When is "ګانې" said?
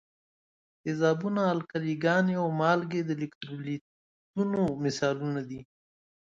2.03-2.35